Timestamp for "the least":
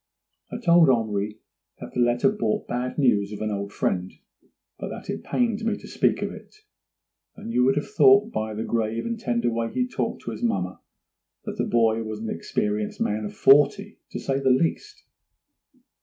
14.39-15.03